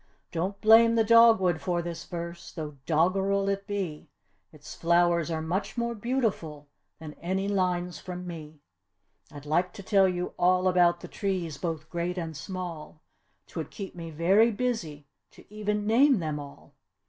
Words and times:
Don't 0.31 0.59
blame 0.61 0.95
the 0.95 1.03
dog 1.03 1.39
wood 1.39 1.61
for 1.61 1.83
this 1.83 2.05
verse, 2.05 2.51
though 2.51 2.79
doggerel 2.87 3.47
it 3.49 3.67
be, 3.67 4.09
Its 4.51 4.73
flowers 4.73 5.29
are 5.29 5.43
much 5.43 5.77
more 5.77 5.93
beautiful 5.93 6.67
than 6.97 7.13
any 7.21 7.47
lines 7.47 7.99
from 7.99 8.25
me. 8.25 8.61
I'd 9.31 9.45
like 9.45 9.73
to 9.73 9.83
tell 9.83 10.07
you 10.09 10.33
all 10.39 10.67
about 10.67 11.01
the 11.01 11.07
trees 11.07 11.59
both 11.59 11.87
great 11.91 12.17
and 12.17 12.35
small; 12.35 13.03
'Twould 13.45 13.69
keep 13.69 13.93
me 13.93 14.09
very 14.09 14.49
busy 14.49 15.05
to 15.33 15.45
even 15.53 15.85
name 15.85 16.17
them 16.17 16.39
all! 16.39 16.73